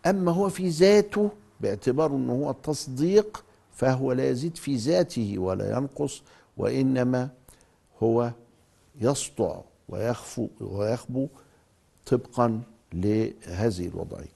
أما 0.05 0.31
هو 0.31 0.49
في 0.49 0.69
ذاته 0.69 1.29
باعتبار 1.61 2.11
إنه 2.15 2.33
هو 2.33 2.51
تصديق 2.51 3.43
فهو 3.73 4.11
لا 4.11 4.29
يزيد 4.29 4.57
في 4.57 4.75
ذاته 4.75 5.39
ولا 5.39 5.77
ينقص 5.77 6.21
وإنما 6.57 7.29
هو 8.03 8.31
يسطع 9.01 9.61
ويخفو 9.89 10.47
ويخبو 10.61 11.27
طبقا 12.05 12.61
لهذه 12.93 13.87
الوضعية. 13.87 14.32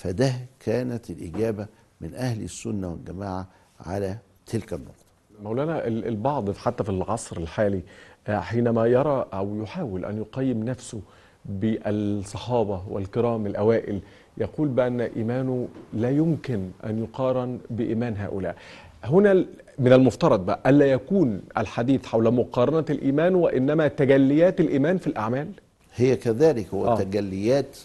فده 0.00 0.32
كانت 0.60 1.10
الإجابة 1.10 1.66
من 2.00 2.14
أهل 2.14 2.42
السنة 2.42 2.88
والجماعة 2.90 3.46
على 3.80 4.16
تلك 4.46 4.72
النقطة 4.72 5.04
مولانا 5.42 5.86
ال- 5.86 6.06
البعض 6.08 6.50
حتى 6.56 6.84
في 6.84 6.90
العصر 6.90 7.36
الحالي 7.36 7.80
آه، 8.28 8.40
حينما 8.40 8.86
يرى 8.86 9.26
أو 9.34 9.62
يحاول 9.62 10.04
أن 10.04 10.18
يقيم 10.18 10.64
نفسه 10.64 11.00
بالصحابة 11.44 12.82
والكرام 12.88 13.46
الأوائل 13.46 14.00
يقول 14.38 14.68
بأن 14.68 15.00
إيمانه 15.00 15.68
لا 15.92 16.10
يمكن 16.10 16.70
أن 16.84 17.02
يقارن 17.02 17.58
بإيمان 17.70 18.16
هؤلاء 18.16 18.56
هنا 19.04 19.44
من 19.78 19.92
المفترض 19.92 20.46
بقى 20.46 20.60
ألا 20.70 20.86
يكون 20.86 21.42
الحديث 21.58 22.06
حول 22.06 22.34
مقارنة 22.34 22.84
الإيمان 22.90 23.34
وإنما 23.34 23.88
تجليات 23.88 24.60
الإيمان 24.60 24.98
في 24.98 25.06
الأعمال 25.06 25.48
هي 25.94 26.16
كذلك 26.16 26.74
هو 26.74 26.86
آه. 26.86 26.92
آه. 26.92 26.96
تجليات 27.02 27.76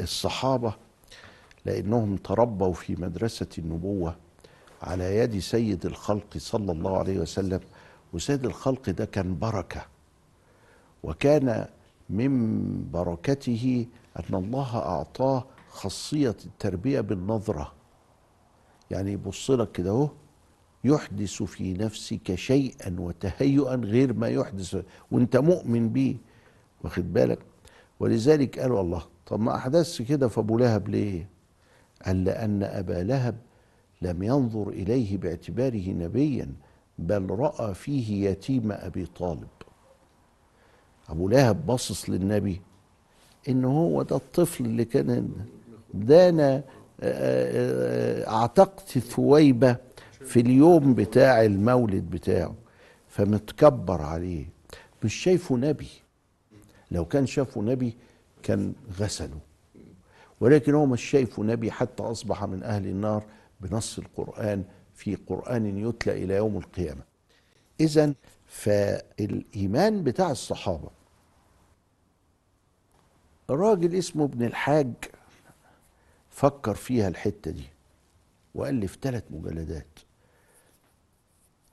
الصحابة 0.00 0.74
لأنهم 1.66 2.16
تربوا 2.16 2.72
في 2.72 2.96
مدرسة 2.96 3.46
النبوة 3.58 4.16
على 4.82 5.16
يد 5.16 5.38
سيد 5.38 5.86
الخلق 5.86 6.36
صلى 6.38 6.72
الله 6.72 6.98
عليه 6.98 7.18
وسلم 7.18 7.60
وسيد 8.12 8.44
الخلق 8.44 8.90
ده 8.90 9.04
كان 9.04 9.38
بركة. 9.38 9.82
وكان 11.02 11.66
من 12.10 12.90
بركته 12.90 13.86
أن 14.16 14.34
الله 14.34 14.76
أعطاه 14.78 15.44
خاصية 15.70 16.36
التربية 16.46 17.00
بالنظرة. 17.00 17.72
يعني 18.90 19.12
يبص 19.12 19.50
لك 19.50 19.72
كده 19.72 19.90
أهو 19.90 20.08
يحدث 20.84 21.42
في 21.42 21.72
نفسك 21.72 22.34
شيئا 22.34 22.96
وتهيئا 22.98 23.74
غير 23.74 24.12
ما 24.12 24.28
يحدث 24.28 24.82
وأنت 25.10 25.36
مؤمن 25.36 25.88
بيه 25.88 26.16
واخد 26.84 27.12
بالك؟ 27.12 27.38
ولذلك 28.00 28.58
قالوا 28.58 28.80
الله 28.80 29.02
طب 29.26 29.40
ما 29.40 29.54
أحدث 29.56 30.02
كده 30.02 30.28
في 30.28 30.40
أبو 30.40 30.58
لهب 30.58 30.88
ليه؟ 30.88 31.35
قال 32.06 32.24
لأن 32.24 32.62
أبا 32.62 33.02
لهب 33.02 33.36
لم 34.02 34.22
ينظر 34.22 34.68
إليه 34.68 35.16
باعتباره 35.18 35.88
نبيا 35.90 36.52
بل 36.98 37.30
رأى 37.30 37.74
فيه 37.74 38.28
يتيم 38.30 38.72
أبي 38.72 39.06
طالب. 39.06 39.48
أبو 41.08 41.28
لهب 41.28 41.66
باصص 41.66 42.10
للنبي 42.10 42.60
ان 43.48 43.64
هو 43.64 44.02
ده 44.02 44.16
الطفل 44.16 44.64
اللي 44.64 44.84
كان 44.84 45.30
ده 45.94 46.28
أنا 46.28 46.54
آه، 46.56 46.62
آه، 47.02 48.28
أعتقت 48.30 48.98
ثويبة 48.98 49.76
في 50.20 50.40
اليوم 50.40 50.94
بتاع 50.94 51.44
المولد 51.44 52.10
بتاعه 52.10 52.54
فمتكبر 53.08 54.02
عليه. 54.02 54.46
مش 55.04 55.14
شايفه 55.14 55.56
نبي. 55.56 55.88
لو 56.90 57.04
كان 57.04 57.26
شافه 57.26 57.60
نبي 57.62 57.96
كان 58.42 58.72
غسله. 59.00 59.38
ولكن 60.40 60.74
هو 60.74 60.86
مش 60.86 61.02
شايفه 61.04 61.42
نبي 61.42 61.70
حتى 61.70 62.02
أصبح 62.02 62.44
من 62.44 62.62
أهل 62.62 62.86
النار 62.86 63.24
بنص 63.60 63.98
القرآن 63.98 64.64
في 64.94 65.14
قرآن 65.14 65.78
يتلى 65.88 66.24
إلى 66.24 66.34
يوم 66.34 66.56
القيامة. 66.56 67.02
اذا 67.80 68.14
فالإيمان 68.46 70.04
بتاع 70.04 70.30
الصحابة. 70.30 70.90
راجل 73.50 73.94
اسمه 73.94 74.24
ابن 74.24 74.42
الحاج 74.44 74.92
فكر 76.30 76.74
فيها 76.74 77.08
الحتة 77.08 77.50
دي 77.50 77.64
وألف 78.54 78.98
ثلاث 79.02 79.24
مجلدات. 79.30 79.98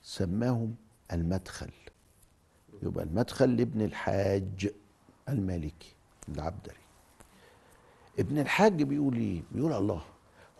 سماهم 0.03 0.75
المدخل. 1.13 1.71
يبقى 2.83 3.03
المدخل 3.03 3.57
لابن 3.57 3.81
الحاج 3.81 4.71
المالكي 5.29 5.95
العبدري 6.29 6.82
ابن 8.19 8.39
الحاج 8.39 8.83
بيقول 8.83 9.15
إيه؟ 9.17 9.41
بيقول 9.51 9.73
الله. 9.73 10.01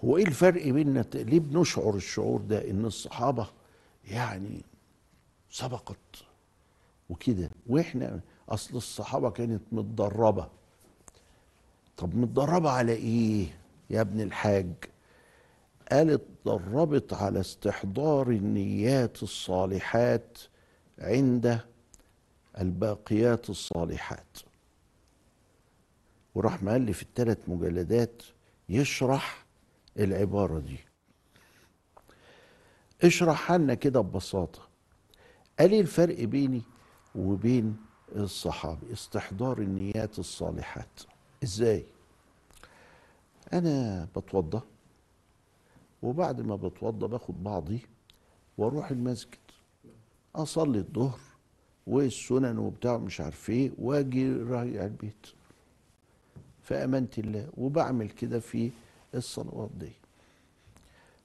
هو 0.04 0.18
إيه 0.18 0.26
الفرق 0.26 0.68
بيننا 0.68 1.06
ليه 1.14 1.40
بنشعر 1.40 1.96
الشعور 1.96 2.42
ده 2.42 2.70
إن 2.70 2.86
الصحابة 2.86 3.48
يعني 4.12 4.62
سبقت 5.50 5.98
وكده؟ 7.10 7.50
وإحنا 7.68 8.20
أصل 8.50 8.78
الصحابة 8.78 9.30
كانت 9.30 9.62
متدربة. 9.72 10.48
طب 11.98 12.16
متدربة 12.16 12.70
على 12.70 12.92
إيه 12.94 13.48
يا 13.90 14.02
ابن 14.02 14.22
الحاج؟ 14.22 14.74
قالت 15.92 16.22
دربت 16.46 17.14
على 17.14 17.40
استحضار 17.40 18.30
النيات 18.30 19.24
الصالحات 19.24 20.38
عند 21.00 21.60
الباقيات 22.60 23.50
الصالحات. 23.50 24.38
وراح 26.36 26.64
مؤلف 26.64 27.02
الثلاث 27.02 27.38
مجلدات 27.50 28.24
يشرح 28.70 29.46
العبارة 30.00 30.60
دي. 30.60 30.78
اشرح 33.04 33.52
لنا 33.52 33.74
كده 33.74 34.02
ببساطة. 34.02 34.62
قال 35.60 35.72
إيه 35.72 35.82
الفرق 35.82 36.24
بيني 36.24 36.62
وبين 37.16 37.78
الصحابة 38.16 38.94
استحضار 38.94 39.58
النيات 39.60 40.20
الصالحات. 40.20 41.02
إزاي؟ 41.44 41.86
أنا 43.54 44.08
بتوضى 44.16 44.62
وبعد 46.04 46.42
ما 46.42 46.56
بتوضى 46.56 47.08
باخد 47.08 47.44
بعضي 47.44 47.80
وأروح 48.58 48.92
المسجد. 48.92 49.38
أصلي 50.36 50.78
الظهر 50.78 51.20
والسنن 51.88 52.58
وبتاع 52.58 52.98
مش 52.98 53.22
عارف 53.22 53.50
إيه 53.50 53.72
وأجي 53.78 54.34
راجع 54.34 54.86
البيت. 54.86 55.28
في 56.64 56.76
امانه 56.76 57.08
الله 57.18 57.50
وبعمل 57.58 58.10
كده 58.10 58.40
في 58.40 58.72
الصلوات 59.16 59.70
دي. 59.78 59.92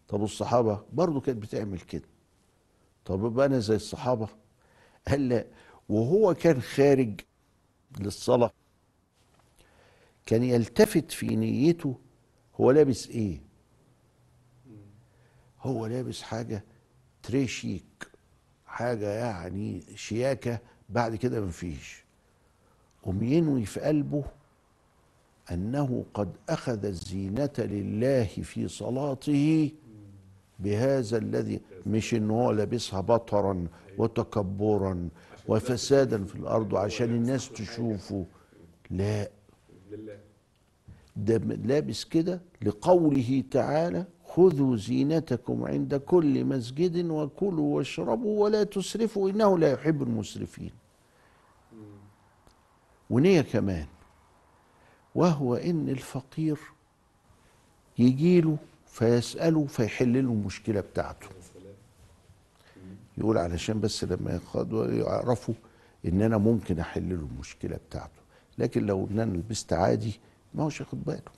طب 0.08 0.22
الصحابة 0.24 0.82
برضو 0.92 1.20
كانت 1.20 1.42
بتعمل 1.42 1.80
كده. 1.80 2.08
طب 3.04 3.24
يبقى 3.24 3.46
أنا 3.46 3.58
زي 3.58 3.76
الصحابة؟ 3.76 4.28
قال 5.08 5.28
لا 5.28 5.46
وهو 5.88 6.34
كان 6.34 6.62
خارج 6.62 7.20
للصلاة 8.00 8.50
كان 10.26 10.42
يلتفت 10.42 11.10
في 11.12 11.36
نيته 11.36 11.98
هو 12.60 12.70
لابس 12.70 13.08
إيه؟ 13.08 13.40
هو 15.60 15.86
لابس 15.86 16.22
حاجة 16.22 16.64
تريشيك 17.22 18.08
حاجة 18.66 19.08
يعني 19.08 19.82
شياكة 19.96 20.58
بعد 20.88 21.16
كده 21.16 21.40
مفيش. 21.40 22.04
قوم 23.02 23.22
ينوي 23.22 23.64
في 23.64 23.80
قلبه 23.80 24.24
أنه 25.52 26.04
قد 26.14 26.28
أخذ 26.48 26.84
الزينة 26.84 27.50
لله 27.58 28.24
في 28.24 28.68
صلاته 28.68 29.70
بهذا 30.58 31.18
الذي 31.18 31.60
مش 31.86 32.14
إن 32.14 32.30
هو 32.30 32.50
لابسها 32.50 33.00
بطرا 33.00 33.66
وتكبرا 33.98 35.08
وفسادا 35.48 36.24
في 36.24 36.34
الأرض 36.36 36.74
عشان 36.76 37.14
الناس 37.14 37.48
تشوفه. 37.52 38.24
لا. 38.90 39.28
ده 41.16 41.36
لابس 41.38 42.04
كده 42.04 42.40
لقوله 42.62 43.44
تعالى 43.50 44.04
خذوا 44.24 44.76
زينتكم 44.76 45.64
عند 45.64 45.94
كل 45.94 46.44
مسجد 46.44 47.10
وكلوا 47.10 47.76
واشربوا 47.76 48.44
ولا 48.44 48.64
تسرفوا 48.64 49.30
إنه 49.30 49.58
لا 49.58 49.72
يحب 49.72 50.02
المسرفين. 50.02 50.70
ونية 53.10 53.40
كمان. 53.40 53.86
وهو 55.18 55.54
إن 55.54 55.88
الفقير 55.88 56.58
يجيله 57.98 58.56
فيسأله 58.86 59.66
فيحل 59.66 60.12
له 60.12 60.20
المشكلة 60.20 60.80
بتاعته. 60.80 61.28
يقول 63.18 63.38
علشان 63.38 63.80
بس 63.80 64.04
لما 64.04 64.32
ياخدوا 64.32 64.86
يعرفوا 64.86 65.54
إن 66.06 66.22
أنا 66.22 66.38
ممكن 66.38 66.78
أحل 66.78 67.08
له 67.08 67.14
المشكلة 67.32 67.76
بتاعته. 67.88 68.20
لكن 68.58 68.86
لو 68.86 69.08
إن 69.10 69.20
أنا 69.20 69.36
لبست 69.36 69.72
عادي 69.72 70.20
ما 70.54 70.64
هوش 70.64 70.80
ياخد 70.80 71.04
باله. 71.04 71.32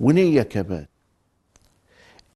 ونية 0.00 0.42
كمان. 0.42 0.86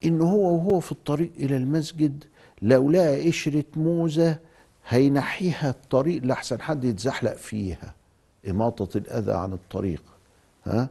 إن 0.05 0.21
هو 0.21 0.55
وهو 0.55 0.79
في 0.79 0.91
الطريق 0.91 1.31
إلى 1.37 1.57
المسجد 1.57 2.23
لو 2.61 2.91
لقى 2.91 3.27
قشرة 3.27 3.65
موزة 3.75 4.39
هينحيها 4.87 5.69
الطريق 5.69 6.23
لحسن 6.23 6.61
حد 6.61 6.83
يتزحلق 6.83 7.33
فيها. 7.33 7.98
إماطة 8.49 8.97
الأذى 8.97 9.31
عن 9.31 9.53
الطريق 9.53 10.03
ها؟ 10.65 10.89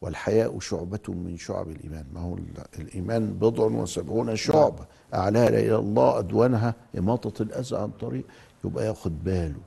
والحياء 0.00 0.58
شعبة 0.60 1.00
من 1.08 1.36
شعب 1.36 1.68
الإيمان. 1.68 2.04
ما 2.14 2.20
هو 2.20 2.36
الإيمان 2.78 3.32
بضع 3.32 3.64
وسبعون 3.64 4.36
شعبة 4.36 4.86
أعلاها 5.14 5.48
إلى 5.48 5.76
الله 5.76 6.18
أدوانها 6.18 6.74
إماطة 6.98 7.42
الأذى 7.42 7.76
عن 7.76 7.84
الطريق. 7.84 8.24
يبقى 8.64 8.86
ياخد 8.86 9.24
باله. 9.24 9.60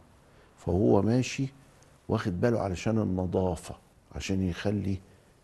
فهو 0.58 1.02
ماشي 1.02 1.48
واخد 2.10 2.41
باله 2.41 2.60
علشان 2.60 2.98
النظافة 3.00 3.76
عشان 4.15 4.44
يخلي 4.50 4.98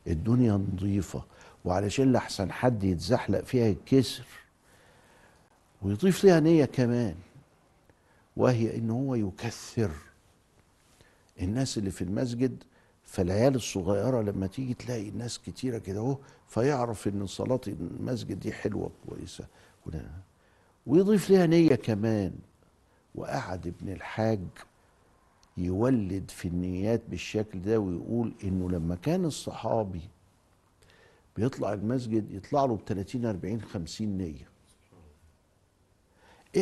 الدنيا 0.08 0.54
نظيفة 0.74 1.24
وعلشان 1.66 2.12
لحسن 2.12 2.52
حد 2.52 2.84
يتزحلق 2.84 3.42
فيها 3.44 3.66
يتكسر 3.68 4.26
ويضيف 5.82 6.24
ليها 6.24 6.40
نية 6.40 6.66
كمان 6.66 7.16
وهي 8.38 8.78
إن 8.78 8.90
هو 8.90 9.16
يكثر. 9.16 9.92
الناس 11.42 11.78
اللي 11.78 11.92
في 11.92 12.04
المسجد 12.04 12.64
فالعيال 13.04 13.56
الصغيرة 13.56 14.22
لما 14.22 14.48
تيجي 14.48 14.74
تلاقي 14.74 15.10
الناس 15.10 15.40
كتيرة 15.40 15.78
كده 15.78 16.00
أهو 16.00 16.18
فيعرف 16.48 17.08
إن 17.08 17.28
صلاة 17.28 17.62
المسجد 17.68 18.40
دي 18.40 18.52
حلوة 18.52 18.92
كويسة 19.10 19.48
ويضيف 20.88 21.30
ليها 21.30 21.46
نية 21.46 21.76
كمان. 21.76 22.34
وقعد 23.16 23.68
ابن 23.68 23.90
الحاج 23.90 24.40
يولد 25.58 26.32
في 26.32 26.48
النيات 26.48 27.02
بالشكل 27.10 27.62
ده 27.62 27.80
ويقول 27.80 28.34
إنه 28.44 28.70
لما 28.70 28.96
كان 28.96 29.26
الصحابي 29.26 30.02
بيطلع 31.38 31.74
المسجد 31.74 32.32
يطلع 32.32 32.66
له 32.66 32.76
ب 32.76 32.80
30 32.88 33.26
40 33.26 33.62
50 33.62 34.08
نية. 34.18 34.50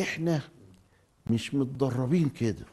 إحنا 0.00 0.40
مش 1.30 1.54
متدربين 1.54 2.28
كده. 2.28 2.66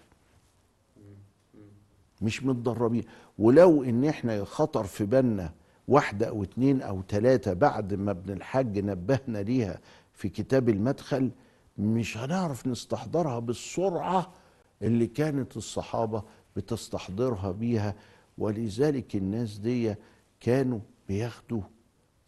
مش 2.22 2.44
متدربين 2.44 3.04
ولو 3.40 3.84
إن 3.84 4.06
إحنا 4.06 4.44
خطر 4.44 4.84
في 4.84 5.06
بالنا 5.06 5.54
واحدة 5.88 6.30
أو 6.30 6.44
اتنين 6.44 6.82
أو 6.82 7.02
تلاتة 7.02 7.54
بعد 7.54 7.94
ما 7.94 8.12
ابن 8.12 8.34
الحاج 8.34 8.80
نبهنا 8.80 9.38
ليها 9.38 9.80
في 10.14 10.30
كتاب 10.30 10.70
المدخل 10.70 11.32
مش 11.78 12.18
هنعرف 12.18 12.68
نستحضرها 12.68 13.40
بالسرعة 13.40 14.32
اللي 14.82 15.08
كانت 15.08 15.58
الصحابة 15.58 16.24
بتستحضرها 16.56 17.52
بيها. 17.52 17.96
ولذلك 18.38 19.16
الناس 19.16 19.58
دي 19.58 19.96
كانوا 20.40 20.80
بياخدوا 21.08 21.62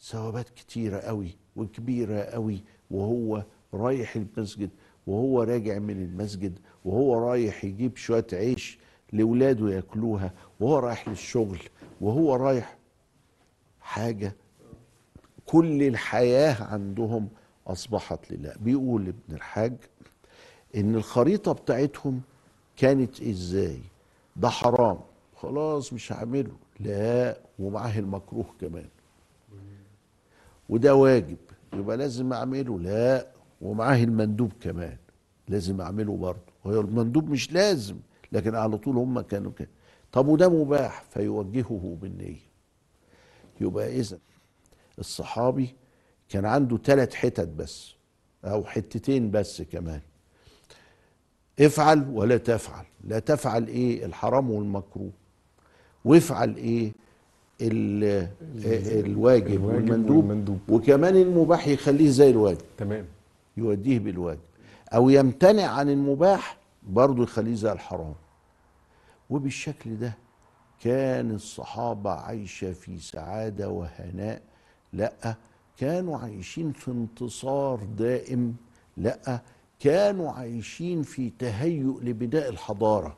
ثوابات 0.01 0.49
كتيرة 0.49 0.97
قوي 0.97 1.35
وكبيرة 1.55 2.19
قوي 2.21 2.63
وهو 2.91 3.43
رايح 3.73 4.15
المسجد 4.15 4.69
وهو 5.07 5.43
راجع 5.43 5.79
من 5.79 6.01
المسجد 6.03 6.59
وهو 6.85 7.29
رايح 7.29 7.65
يجيب 7.65 7.97
شوية 7.97 8.27
عيش 8.33 8.79
لولاده 9.13 9.69
ياكلوها 9.69 10.31
وهو 10.59 10.79
رايح 10.79 11.07
للشغل 11.09 11.59
وهو 12.01 12.35
رايح 12.35 12.77
حاجة 13.81 14.35
كل 15.45 15.83
الحياة 15.83 16.63
عندهم 16.63 17.29
أصبحت 17.67 18.31
لله. 18.31 18.53
بيقول 18.59 19.01
ابن 19.07 19.35
الحاج 19.35 19.73
إن 20.75 20.95
الخريطة 20.95 21.51
بتاعتهم 21.51 22.21
كانت 22.77 23.21
إزاي؟ 23.21 23.79
ده 24.35 24.49
حرام. 24.49 24.99
خلاص 25.35 25.93
مش 25.93 26.11
هعمله. 26.13 26.51
لا 26.79 27.37
ومعاه 27.59 27.99
المكروه 27.99 28.45
كمان. 28.61 28.87
وده 30.69 30.95
واجب. 30.95 31.37
يبقى 31.73 31.97
لازم 31.97 32.33
أعمله. 32.33 32.79
لا 32.79 33.27
ومعاه 33.61 34.03
المندوب 34.03 34.51
كمان. 34.61 34.97
لازم 35.47 35.81
أعمله 35.81 36.17
برضه. 36.17 36.39
هو 36.65 36.81
المندوب 36.81 37.29
مش 37.29 37.51
لازم. 37.51 37.95
لكن 38.31 38.55
على 38.55 38.77
طول 38.77 38.97
هم 38.97 39.19
كانوا 39.21 39.51
كده. 39.57 39.69
طب 40.11 40.27
وده 40.27 40.49
مباح 40.49 41.03
فيوجهه 41.09 41.97
بالنية. 42.01 42.49
يبقى 43.61 43.99
اذا 43.99 44.17
الصحابي 44.99 45.75
كان 46.29 46.45
عنده 46.45 46.77
ثلاث 46.77 47.13
حتت 47.13 47.47
بس 47.47 47.93
أو 48.45 48.63
حتتين 48.63 49.31
بس 49.31 49.61
كمان. 49.61 50.01
افعل 51.59 52.09
ولا 52.13 52.37
تفعل. 52.37 52.85
لا 53.03 53.19
تفعل 53.19 53.67
إيه 53.67 54.05
الحرام 54.05 54.51
والمكروه. 54.51 55.11
وافعل 56.05 56.55
إيه 56.55 56.91
ال- 57.61 58.27
الواجب 58.55 59.05
الواجب 59.05 59.63
والمندوب, 59.63 60.17
والمندوب. 60.29 60.59
وكمان 60.69 61.15
المباح 61.15 61.67
يخليه 61.67 62.09
زي 62.09 62.29
الواجب. 62.29 62.61
تمام. 62.77 63.05
يوديه 63.57 63.99
بالواجب. 63.99 64.39
أو 64.93 65.09
يمتنع 65.09 65.63
عن 65.67 65.89
المباح 65.89 66.57
برضه 66.83 67.23
يخليه 67.23 67.55
زي 67.55 67.71
الحرام. 67.71 68.13
وبالشكل 69.29 69.97
ده 69.97 70.17
كان 70.81 71.31
الصحابة 71.31 72.11
عايشة 72.11 72.73
في 72.73 72.97
سعادة 72.99 73.69
وهناء 73.69 74.41
لأ 74.93 75.35
كانوا 75.77 76.17
عايشين 76.17 76.71
في 76.71 76.91
انتصار 76.91 77.83
دائم 77.97 78.55
لأ 78.97 79.41
كانوا 79.79 80.31
عايشين 80.31 81.01
في 81.03 81.29
تهيؤ 81.39 81.99
لبناء 82.01 82.49
الحضارة 82.49 83.17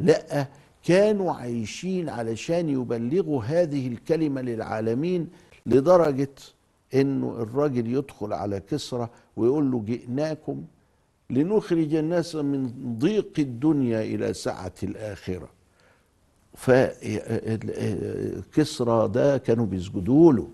لأ 0.00 0.46
كانوا 0.84 1.32
عايشين 1.32 2.08
علشان 2.08 2.68
يبلغوا 2.68 3.42
هذه 3.44 3.88
الكلمة 3.88 4.40
للعالمين 4.40 5.28
لدرجة 5.66 6.34
إنه 6.94 7.30
الراجل 7.30 7.86
يدخل 7.94 8.32
على 8.32 8.60
كسرى 8.60 9.08
ويقول 9.36 9.70
له 9.70 9.80
جئناكم 9.82 10.64
لنخرج 11.30 11.94
الناس 11.94 12.34
من 12.36 12.72
ضيق 12.98 13.32
الدنيا 13.38 14.02
إلى 14.02 14.34
سعه 14.34 14.72
الآخرة. 14.82 15.48
فكسرى 18.06 19.08
ده 19.08 19.38
كانوا 19.38 19.66
بيسجدوا 19.66 20.32
له 20.32 20.48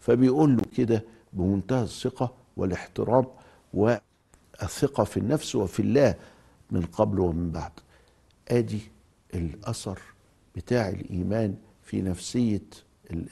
فبيقول 0.00 0.56
له 0.56 0.62
كده 0.76 1.04
بمنتهى 1.32 1.82
الثقة 1.82 2.34
والاحترام 2.56 3.24
والثقة 3.74 5.04
في 5.04 5.16
النفس 5.16 5.54
وفي 5.54 5.80
الله 5.82 6.14
من 6.70 6.82
قبل 6.82 7.20
ومن 7.20 7.50
بعد. 7.50 7.72
آدي 8.48 8.80
الأثر 9.34 9.98
بتاع 10.56 10.88
الإيمان 10.88 11.54
في 11.82 12.02
نفسية 12.02 12.62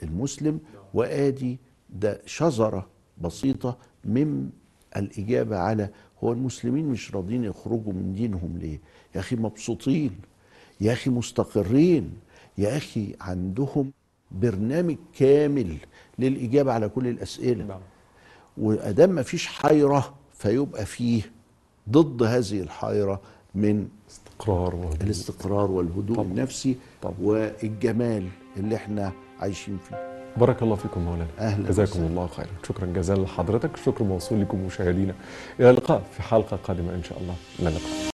المسلم 0.02 0.60
وآدي 0.94 1.58
ده 1.90 2.20
شذره 2.26 2.86
بسيطة 3.20 3.76
من 4.04 4.50
الإجابة 4.96 5.58
على 5.58 5.90
هو 6.24 6.32
المسلمين 6.32 6.84
مش 6.88 7.14
راضين 7.14 7.44
يخرجوا 7.44 7.92
من 7.92 8.14
دينهم 8.14 8.58
ليه؟ 8.58 8.80
يا 9.14 9.20
أخي 9.20 9.36
مبسوطين 9.36 10.10
يا 10.80 10.92
أخي 10.92 11.10
مستقرين 11.10 12.12
يا 12.58 12.76
أخي 12.76 13.14
عندهم 13.20 13.92
برنامج 14.30 14.96
كامل 15.18 15.76
للإجابة 16.18 16.72
على 16.72 16.88
كل 16.88 17.06
الأسئلة. 17.06 17.64
نعم. 17.64 17.80
وأدام 18.58 19.10
ما 19.10 19.22
فيش 19.22 19.46
حيرة 19.46 20.14
فيبقى 20.34 20.86
فيه 20.86 21.22
ضد 21.90 22.22
هذه 22.22 22.60
الحيرة 22.60 23.20
من 23.54 23.88
استقرار 24.10 24.90
الاستقرار 25.02 25.70
والهدوء 25.70 26.16
طبعا. 26.16 26.26
النفسي 26.28 26.76
طبعا. 27.02 27.14
والجمال 27.20 28.28
اللي 28.56 28.76
إحنا 28.76 29.12
عايشين 29.40 29.78
فيه. 29.88 30.17
بارك 30.38 30.62
الله 30.62 30.76
فيكم 30.76 31.00
مولانا. 31.00 31.26
أهلا 31.38 31.68
جزاكم. 31.68 32.00
الله 32.00 32.26
خيرا. 32.26 32.48
شكرا 32.68 32.86
جزيلا 32.86 33.22
لحضرتك. 33.22 33.74
الشكر 33.74 34.04
موصول 34.04 34.40
لكم 34.40 34.58
مشاهدينا. 34.58 35.14
إلى 35.60 35.70
اللقاء 35.70 36.02
في 36.16 36.22
حلقة 36.22 36.56
قادمة 36.56 36.94
إن 36.94 37.02
شاء 37.02 37.18
الله. 37.18 37.34
إلى 37.60 37.68
اللقاء. 37.68 38.07